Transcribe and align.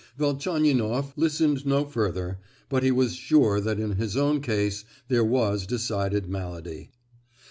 Velchaninoff 0.17 1.15
listened 1.15 1.63
no 1.63 1.85
further, 1.85 2.39
but 2.69 2.81
he 2.81 2.89
was 2.89 3.13
sure 3.13 3.59
that 3.61 3.79
in 3.79 3.97
his 3.97 4.17
own 4.17 4.41
case 4.41 4.83
there 5.09 5.23
was 5.23 5.67
decided 5.67 6.27
malady. 6.27 6.89